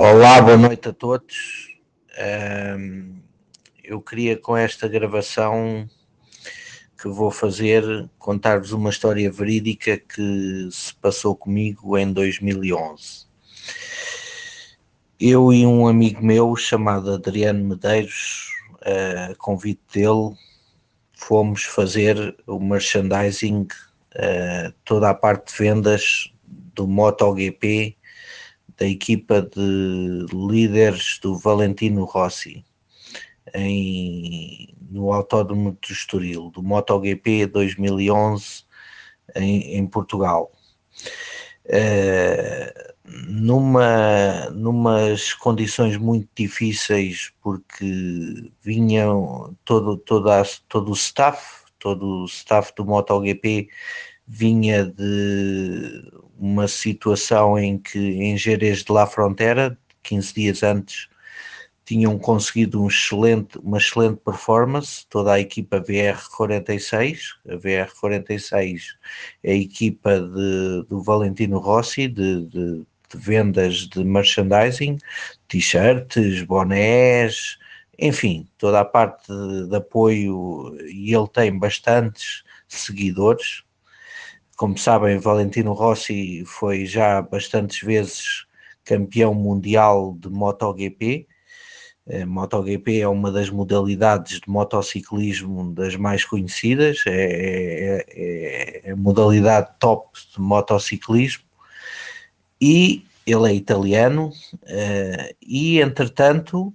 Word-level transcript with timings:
Olá, 0.00 0.40
boa 0.40 0.56
noite 0.56 0.90
a 0.90 0.92
todos. 0.92 1.76
eu 3.82 4.00
queria 4.00 4.36
com 4.36 4.56
esta 4.56 4.86
gravação 4.86 5.90
que 6.96 7.08
vou 7.08 7.32
fazer 7.32 8.08
contar-vos 8.16 8.70
uma 8.70 8.90
história 8.90 9.28
verídica 9.28 9.98
que 9.98 10.68
se 10.70 10.94
passou 10.94 11.34
comigo 11.34 11.98
em 11.98 12.12
2011. 12.12 13.26
Eu 15.18 15.52
e 15.52 15.66
um 15.66 15.88
amigo 15.88 16.24
meu 16.24 16.54
chamado 16.54 17.14
Adriano 17.14 17.64
Medeiros, 17.64 18.52
a 19.30 19.34
convite 19.34 19.82
dele, 19.92 20.32
fomos 21.12 21.64
fazer 21.64 22.36
o 22.46 22.60
merchandising, 22.60 23.66
toda 24.84 25.10
a 25.10 25.14
parte 25.14 25.50
de 25.50 25.58
vendas 25.58 26.32
do 26.72 26.86
MotoGP 26.86 27.97
da 28.78 28.86
equipa 28.86 29.42
de 29.42 30.26
líderes 30.32 31.18
do 31.20 31.36
Valentino 31.36 32.04
Rossi 32.04 32.64
em, 33.54 34.74
no 34.90 35.12
Autódromo 35.12 35.72
do 35.72 35.92
Estoril, 35.92 36.50
do 36.50 36.62
MotoGP 36.62 37.46
2011 37.46 38.64
em, 39.34 39.76
em 39.76 39.86
Portugal. 39.86 40.52
Uh, 41.66 42.88
numa, 43.26 44.50
numas 44.50 45.32
condições 45.34 45.96
muito 45.96 46.28
difíceis, 46.34 47.32
porque 47.42 48.50
vinham 48.62 49.56
todo, 49.64 49.96
todo 49.96 50.90
o 50.90 50.94
staff, 50.94 51.62
todo 51.78 52.22
o 52.22 52.24
staff 52.26 52.72
do 52.76 52.84
MotoGP 52.84 53.68
vinha 54.28 54.84
de 54.84 56.12
uma 56.38 56.68
situação 56.68 57.58
em 57.58 57.78
que 57.78 57.98
em 57.98 58.36
Jerez 58.36 58.84
de 58.84 58.92
la 58.92 59.06
Frontera, 59.06 59.76
15 60.02 60.34
dias 60.34 60.62
antes, 60.62 61.08
tinham 61.84 62.18
conseguido 62.18 62.82
um 62.82 62.88
excelente, 62.88 63.58
uma 63.58 63.78
excelente 63.78 64.20
performance, 64.22 65.06
toda 65.08 65.32
a 65.32 65.40
equipa 65.40 65.80
VR46, 65.80 67.20
a 67.48 67.54
VR46 67.54 68.82
é 69.42 69.52
a 69.52 69.56
equipa 69.56 70.20
de, 70.20 70.84
do 70.86 71.00
Valentino 71.02 71.58
Rossi, 71.58 72.06
de, 72.06 72.44
de, 72.44 72.86
de 73.08 73.16
vendas 73.16 73.88
de 73.88 74.04
merchandising, 74.04 74.98
t-shirts, 75.48 76.42
bonés, 76.42 77.56
enfim, 77.98 78.46
toda 78.58 78.80
a 78.80 78.84
parte 78.84 79.26
de, 79.26 79.70
de 79.70 79.76
apoio, 79.76 80.76
e 80.86 81.14
ele 81.14 81.28
tem 81.28 81.58
bastantes 81.58 82.44
seguidores, 82.68 83.64
como 84.58 84.76
sabem, 84.76 85.18
Valentino 85.18 85.72
Rossi 85.72 86.44
foi 86.44 86.84
já 86.84 87.22
bastantes 87.22 87.80
vezes 87.80 88.44
campeão 88.84 89.32
mundial 89.32 90.16
de 90.18 90.28
MotoGP. 90.28 91.28
A 92.10 92.26
MotoGP 92.26 93.00
é 93.00 93.06
uma 93.06 93.30
das 93.30 93.50
modalidades 93.50 94.40
de 94.40 94.50
motociclismo 94.50 95.72
das 95.72 95.94
mais 95.94 96.24
conhecidas, 96.24 97.04
é, 97.06 98.04
é, 98.10 98.88
é 98.88 98.90
a 98.90 98.96
modalidade 98.96 99.70
top 99.78 100.18
de 100.34 100.40
motociclismo 100.40 101.44
e 102.60 103.04
ele 103.24 103.52
é 103.52 103.54
italiano 103.54 104.32
uh, 104.64 105.34
e 105.40 105.80
entretanto 105.80 106.74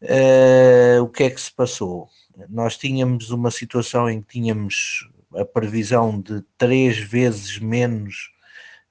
uh, 0.00 1.02
o 1.02 1.08
que 1.08 1.24
é 1.24 1.30
que 1.30 1.40
se 1.42 1.52
passou? 1.52 2.08
Nós 2.48 2.78
tínhamos 2.78 3.30
uma 3.30 3.50
situação 3.50 4.08
em 4.08 4.22
que 4.22 4.28
tínhamos 4.28 5.10
a 5.34 5.44
previsão 5.44 6.20
de 6.20 6.42
três 6.56 6.98
vezes 6.98 7.58
menos 7.58 8.32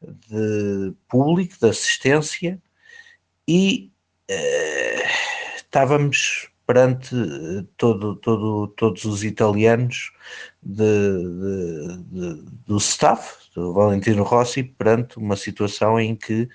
de 0.02 0.94
público, 1.08 1.56
de 1.60 1.70
assistência, 1.70 2.62
e 3.48 3.92
uh, 4.30 5.08
estávamos 5.56 6.50
perante 6.66 7.16
todo, 7.78 8.18
todo, 8.18 8.68
todos 8.68 9.06
os 9.06 9.24
italianos 9.24 10.12
de, 10.62 10.84
de, 10.84 11.98
de, 12.04 12.44
do 12.66 12.78
staff, 12.78 13.50
do 13.56 13.74
Valentino 13.74 14.24
Rossi, 14.24 14.64
perante 14.64 15.18
uma 15.18 15.38
situação 15.38 15.98
em 16.00 16.16
que 16.16 16.50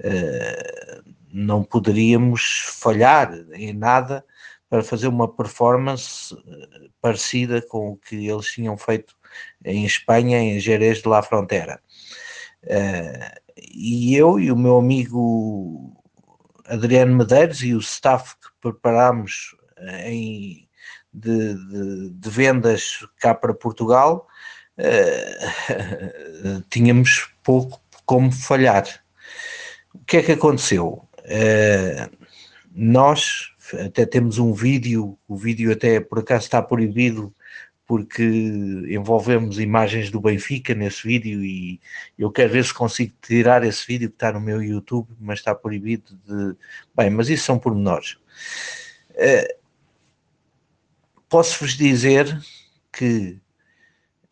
uh, 0.00 1.12
não 1.32 1.62
poderíamos 1.62 2.64
falhar 2.80 3.34
em 3.52 3.72
nada 3.72 4.24
para 4.68 4.82
fazer 4.82 5.08
uma 5.08 5.26
performance 5.26 6.34
eh, 6.34 6.88
parecida 7.00 7.62
com 7.62 7.92
o 7.92 7.96
que 7.96 8.28
eles 8.28 8.46
tinham 8.46 8.76
feito 8.76 9.16
em 9.64 9.84
Espanha, 9.84 10.38
em 10.38 10.58
Jerez 10.60 11.02
de 11.02 11.08
la 11.08 11.22
Frontera. 11.22 11.80
Uh, 12.64 13.38
e 13.72 14.14
eu 14.14 14.38
e 14.38 14.50
o 14.50 14.56
meu 14.56 14.78
amigo 14.78 15.96
Adriano 16.66 17.16
Medeiros 17.16 17.62
e 17.62 17.74
o 17.74 17.78
staff 17.78 18.34
que 18.36 18.48
preparámos 18.60 19.56
eh, 19.78 20.12
em, 20.12 20.68
de, 21.12 21.54
de, 21.54 22.10
de, 22.10 22.30
vendas 22.30 23.06
cá 23.18 23.34
para 23.34 23.54
Portugal, 23.54 24.26
uh, 24.78 26.62
tínhamos 26.68 27.30
pouco 27.42 27.80
como 28.04 28.30
falhar. 28.30 28.84
O 29.94 30.04
que 30.04 30.18
é 30.18 30.22
que 30.22 30.32
aconteceu? 30.32 31.08
Uh, 31.20 32.26
nós 32.72 33.52
até 33.84 34.06
temos 34.06 34.38
um 34.38 34.52
vídeo, 34.52 35.18
o 35.26 35.36
vídeo 35.36 35.72
até 35.72 36.00
por 36.00 36.18
acaso 36.20 36.44
está 36.44 36.62
proibido 36.62 37.34
porque 37.88 38.22
envolvemos 38.22 39.58
imagens 39.58 40.10
do 40.10 40.20
Benfica 40.20 40.74
nesse 40.74 41.08
vídeo 41.08 41.42
e 41.42 41.80
eu 42.18 42.30
quero 42.30 42.52
ver 42.52 42.62
se 42.62 42.74
consigo 42.74 43.14
tirar 43.22 43.64
esse 43.64 43.86
vídeo 43.86 44.10
que 44.10 44.14
está 44.14 44.30
no 44.30 44.40
meu 44.40 44.62
YouTube, 44.62 45.08
mas 45.18 45.38
está 45.38 45.54
proibido 45.54 46.14
de. 46.26 46.54
Bem, 46.94 47.08
mas 47.08 47.30
isso 47.30 47.44
são 47.44 47.58
pormenores. 47.58 48.18
Uh, 49.12 49.58
Posso-vos 51.30 51.76
dizer 51.76 52.40
que 52.92 53.38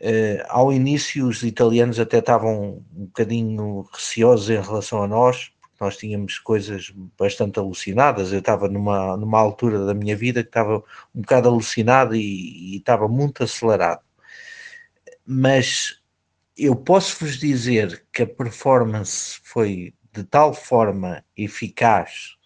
uh, 0.01 0.45
ao 0.49 0.71
início 0.71 1.27
os 1.27 1.43
italianos 1.43 1.99
até 1.99 2.19
estavam 2.19 2.83
um 2.95 3.05
bocadinho 3.07 3.89
receosos 3.93 4.51
em 4.51 4.61
relação 4.61 5.03
a 5.03 5.09
nós, 5.09 5.51
nós 5.81 5.97
tínhamos 5.97 6.39
coisas 6.39 6.91
bastante 7.19 7.59
alucinadas. 7.59 8.33
Eu 8.33 8.41
estava 8.41 8.69
numa, 8.69 9.17
numa 9.17 9.39
altura 9.39 9.85
da 9.85 9.95
minha 9.95 10.17
vida 10.17 10.43
que 10.43 10.49
estava 10.49 10.79
um 11.15 11.21
bocado 11.21 11.49
alucinado 11.49 12.15
e, 12.15 12.75
e 12.75 12.77
estava 12.77 13.09
muito 13.09 13.43
acelerado. 13.45 14.03
Mas 15.25 16.01
eu 16.57 16.75
posso 16.75 17.25
vos 17.25 17.39
dizer 17.39 18.07
que 18.13 18.23
a 18.23 18.27
performance 18.27 19.39
foi 19.43 19.95
de 20.13 20.25
tal 20.25 20.55
forma 20.55 21.25
eficaz 21.37 22.37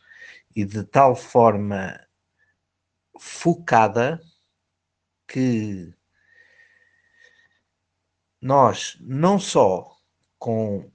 e 0.55 0.65
de 0.65 0.83
tal 0.85 1.15
forma 1.15 1.99
focada 3.19 4.21
que 5.29 5.95
nós 8.41 8.97
não 9.01 9.39
só 9.39 9.97
com 10.39 10.91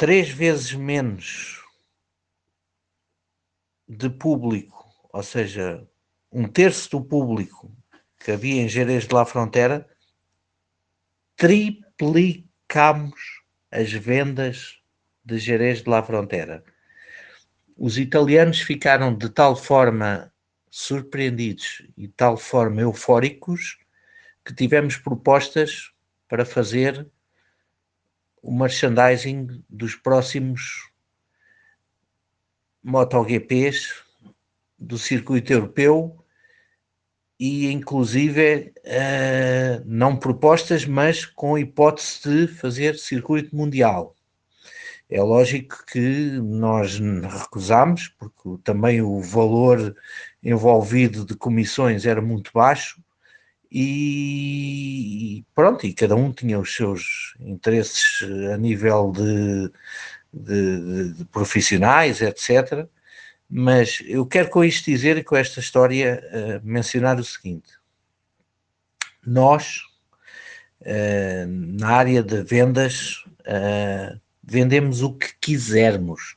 três 0.00 0.30
vezes 0.30 0.72
menos 0.72 1.62
de 3.86 4.08
público, 4.08 4.90
ou 5.12 5.22
seja, 5.22 5.86
um 6.32 6.48
terço 6.48 6.92
do 6.92 7.04
público 7.04 7.70
que 8.18 8.30
havia 8.30 8.62
em 8.62 8.66
Jerez 8.66 9.06
de 9.06 9.12
la 9.12 9.26
Frontera, 9.26 9.86
triplicamos 11.36 13.20
as 13.70 13.92
vendas 13.92 14.80
de 15.22 15.38
Jerez 15.38 15.82
de 15.82 15.90
la 15.90 16.02
Frontera. 16.02 16.64
Os 17.76 17.98
italianos 17.98 18.62
ficaram 18.62 19.14
de 19.14 19.28
tal 19.28 19.54
forma 19.54 20.32
surpreendidos 20.70 21.86
e 21.94 22.06
de 22.06 22.14
tal 22.14 22.38
forma 22.38 22.80
eufóricos 22.80 23.76
que 24.46 24.54
tivemos 24.54 24.96
propostas 24.96 25.92
para 26.26 26.46
fazer 26.46 27.06
o 28.42 28.52
merchandising 28.52 29.62
dos 29.68 29.94
próximos 29.94 30.90
MotoGPs 32.82 33.88
do 34.78 34.96
circuito 34.96 35.52
europeu 35.52 36.24
e 37.38 37.70
inclusive 37.70 38.72
uh, 38.78 39.82
não 39.86 40.16
propostas, 40.16 40.84
mas 40.84 41.24
com 41.24 41.58
hipótese 41.58 42.20
de 42.22 42.46
fazer 42.48 42.96
circuito 42.96 43.54
mundial. 43.54 44.14
É 45.08 45.20
lógico 45.22 45.84
que 45.86 46.38
nós 46.40 46.98
recusamos, 46.98 48.08
porque 48.08 48.62
também 48.62 49.02
o 49.02 49.20
valor 49.20 49.96
envolvido 50.42 51.24
de 51.24 51.34
comissões 51.34 52.06
era 52.06 52.22
muito 52.22 52.52
baixo 52.54 53.02
e 53.70 55.44
pronto, 55.54 55.86
e 55.86 55.92
cada 55.92 56.16
um 56.16 56.32
tinha 56.32 56.58
os 56.58 56.74
seus 56.74 57.34
interesses 57.40 58.22
a 58.52 58.56
nível 58.56 59.12
de, 59.12 59.70
de, 60.32 61.12
de 61.14 61.24
profissionais, 61.26 62.20
etc. 62.20 62.88
Mas 63.48 64.02
eu 64.06 64.26
quero 64.26 64.50
com 64.50 64.64
isto 64.64 64.90
dizer 64.90 65.16
e 65.18 65.24
com 65.24 65.36
esta 65.36 65.60
história 65.60 66.22
uh, 66.32 66.66
mencionar 66.66 67.18
o 67.18 67.24
seguinte: 67.24 67.70
nós, 69.24 69.82
uh, 70.80 71.46
na 71.48 71.88
área 71.88 72.22
de 72.22 72.42
vendas, 72.42 73.24
uh, 73.40 74.20
vendemos 74.42 75.02
o 75.02 75.12
que 75.14 75.28
quisermos. 75.40 76.36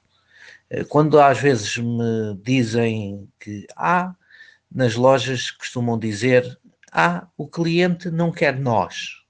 Eh, 0.70 0.84
quando 0.84 1.20
às 1.20 1.40
vezes 1.40 1.78
me 1.78 2.36
dizem 2.44 3.30
que 3.40 3.68
ah, 3.76 4.16
nas 4.72 4.96
lojas 4.96 5.52
costumam 5.52 6.00
dizer 6.00 6.60
ah, 6.94 7.28
o 7.36 7.48
cliente 7.48 8.12
não 8.12 8.32
quer 8.32 8.60
nós, 8.60 9.24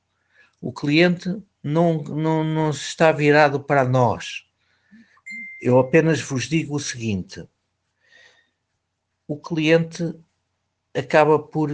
o 0.61 0.73
cliente 0.73 1.41
não, 1.63 2.03
não, 2.03 2.43
não 2.43 2.69
está 2.71 3.11
virado 3.11 3.59
para 3.63 3.85
nós. 3.85 4.45
Eu 5.61 5.79
apenas 5.79 6.19
vos 6.19 6.49
digo 6.49 6.75
o 6.75 6.79
seguinte: 6.79 7.47
o 9.25 9.37
cliente 9.39 10.13
acaba 10.93 11.39
por 11.39 11.71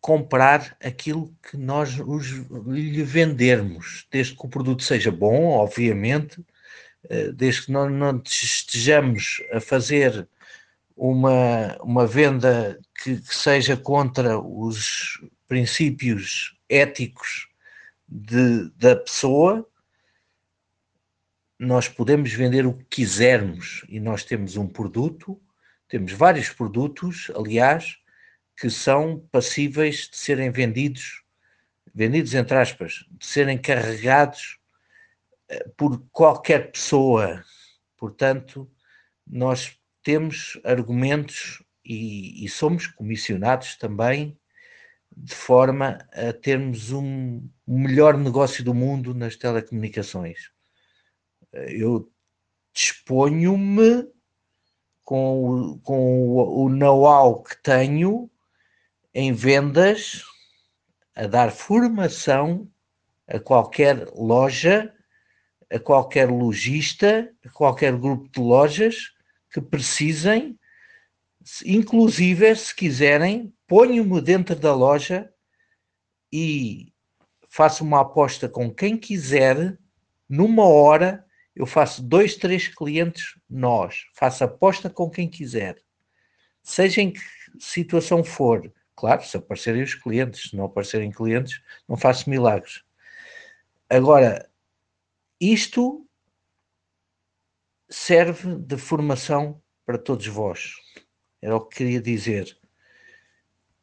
comprar 0.00 0.76
aquilo 0.82 1.34
que 1.42 1.58
nós 1.58 2.00
os, 2.00 2.28
lhe 2.68 3.02
vendermos, 3.02 4.06
desde 4.10 4.34
que 4.34 4.46
o 4.46 4.48
produto 4.48 4.82
seja 4.82 5.12
bom, 5.12 5.44
obviamente, 5.48 6.42
eh, 7.08 7.32
desde 7.32 7.66
que 7.66 7.72
não, 7.72 7.88
não 7.90 8.22
estejamos 8.24 9.42
a 9.52 9.60
fazer 9.60 10.26
uma, 10.96 11.76
uma 11.82 12.06
venda 12.06 12.80
que, 13.02 13.16
que 13.16 13.34
seja 13.34 13.76
contra 13.76 14.38
os 14.38 15.22
princípios 15.48 16.56
éticos 16.68 17.48
de, 18.06 18.70
da 18.76 18.94
pessoa, 18.94 19.66
nós 21.58 21.88
podemos 21.88 22.32
vender 22.32 22.66
o 22.66 22.74
que 22.74 22.84
quisermos 22.84 23.84
e 23.88 23.98
nós 23.98 24.22
temos 24.22 24.56
um 24.56 24.66
produto, 24.66 25.40
temos 25.88 26.12
vários 26.12 26.50
produtos, 26.50 27.30
aliás, 27.34 27.98
que 28.56 28.68
são 28.68 29.26
passíveis 29.32 30.08
de 30.08 30.16
serem 30.16 30.50
vendidos, 30.50 31.22
vendidos 31.94 32.34
entre 32.34 32.56
aspas, 32.56 33.06
de 33.10 33.26
serem 33.26 33.56
carregados 33.56 34.58
eh, 35.48 35.66
por 35.76 35.98
qualquer 36.12 36.70
pessoa. 36.70 37.42
Portanto, 37.96 38.70
nós 39.26 39.78
temos 40.02 40.58
argumentos 40.64 41.62
e, 41.84 42.44
e, 42.44 42.48
somos 42.48 42.86
comissionados 42.86 43.76
também 43.76 44.38
de 45.16 45.34
forma 45.34 45.98
a 46.12 46.32
termos 46.32 46.92
um, 46.92 47.48
o 47.66 47.78
melhor 47.78 48.16
negócio 48.16 48.62
do 48.64 48.72
mundo 48.72 49.14
nas 49.14 49.36
telecomunicações. 49.36 50.50
Eu 51.52 52.10
disponho-me 52.72 54.08
com, 55.02 55.80
com 55.82 56.28
o, 56.28 56.64
o 56.64 56.68
know-how 56.68 57.42
que 57.42 57.60
tenho 57.62 58.30
em 59.12 59.32
vendas, 59.32 60.22
a 61.14 61.26
dar 61.26 61.50
formação 61.50 62.70
a 63.26 63.38
qualquer 63.38 64.08
loja, 64.14 64.94
a 65.70 65.78
qualquer 65.78 66.30
lojista, 66.30 67.32
a 67.44 67.48
qualquer 67.50 67.96
grupo 67.96 68.28
de 68.28 68.40
lojas 68.40 69.12
que 69.52 69.60
precisem, 69.60 70.58
inclusive, 71.64 72.54
se 72.56 72.74
quiserem, 72.74 73.52
ponho-me 73.66 74.20
dentro 74.20 74.54
da 74.56 74.74
loja 74.74 75.32
e 76.32 76.92
faço 77.48 77.84
uma 77.84 78.00
aposta 78.00 78.48
com 78.48 78.72
quem 78.72 78.96
quiser, 78.96 79.78
numa 80.28 80.66
hora, 80.66 81.24
eu 81.54 81.66
faço 81.66 82.02
dois, 82.02 82.36
três 82.36 82.68
clientes 82.68 83.38
nós, 83.48 84.06
faço 84.14 84.44
aposta 84.44 84.88
com 84.88 85.10
quem 85.10 85.28
quiser. 85.28 85.82
Seja 86.62 87.00
em 87.00 87.12
que 87.12 87.20
situação 87.58 88.22
for, 88.22 88.72
Claro, 89.00 89.24
se 89.24 89.34
aparecerem 89.34 89.82
os 89.82 89.94
clientes, 89.94 90.50
se 90.50 90.56
não 90.56 90.66
aparecerem 90.66 91.10
clientes, 91.10 91.62
não 91.88 91.96
faço 91.96 92.28
milagres. 92.28 92.84
Agora, 93.88 94.46
isto 95.40 96.06
serve 97.88 98.56
de 98.56 98.76
formação 98.76 99.58
para 99.86 99.96
todos 99.96 100.26
vós. 100.26 100.74
Era 101.42 101.56
o 101.56 101.60
que 101.60 101.78
queria 101.78 102.00
dizer. 102.00 102.56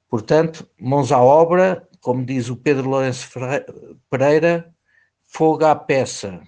Portanto, 0.09 0.69
mãos 0.79 1.11
à 1.11 1.21
obra, 1.21 1.87
como 1.99 2.25
diz 2.25 2.49
o 2.49 2.55
Pedro 2.55 2.89
Lourenço 2.89 3.29
Pereira, 4.09 4.73
fogo 5.23 5.65
à 5.65 5.75
peça. 5.75 6.41